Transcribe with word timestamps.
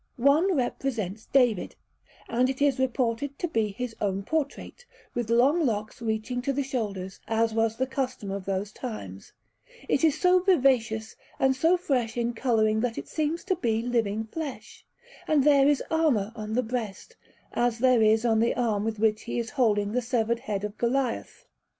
One 0.17 0.55
represents 0.55 1.27
David 1.27 1.75
and 2.27 2.49
it 2.49 2.59
is 2.59 2.79
reported 2.79 3.37
to 3.37 3.47
be 3.47 3.67
his 3.67 3.95
own 4.01 4.23
portrait 4.23 4.83
with 5.13 5.29
long 5.29 5.63
locks 5.63 6.01
reaching 6.01 6.41
to 6.41 6.51
the 6.51 6.63
shoulders, 6.63 7.19
as 7.27 7.53
was 7.53 7.75
the 7.77 7.85
custom 7.85 8.31
of 8.31 8.45
those 8.45 8.71
times; 8.71 9.33
it 9.87 10.03
is 10.03 10.19
so 10.19 10.39
vivacious 10.39 11.15
and 11.39 11.55
so 11.55 11.77
fresh 11.77 12.17
in 12.17 12.33
colouring 12.33 12.79
that 12.79 12.97
it 12.97 13.07
seems 13.09 13.43
to 13.43 13.55
be 13.55 13.83
living 13.83 14.23
flesh, 14.23 14.83
and 15.27 15.43
there 15.43 15.69
is 15.69 15.83
armour 15.91 16.31
on 16.35 16.53
the 16.53 16.63
breast, 16.63 17.15
as 17.53 17.77
there 17.77 18.01
is 18.01 18.25
on 18.25 18.39
the 18.39 18.55
arm 18.55 18.83
with 18.83 18.97
which 18.97 19.21
he 19.25 19.37
is 19.37 19.51
holding 19.51 19.91
the 19.91 20.01
severed 20.01 20.39
head 20.39 20.63
of 20.63 20.79
Goliath. 20.79 21.45